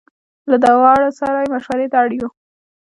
له 0.49 0.55
دواړو 0.65 1.09
سره 1.19 1.37
یې 1.43 1.51
مشوړې 1.53 1.87
ته 1.91 1.97
اړ 2.01 2.09
یو. 2.19 2.29